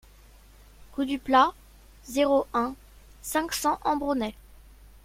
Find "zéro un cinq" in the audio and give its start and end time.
2.07-3.53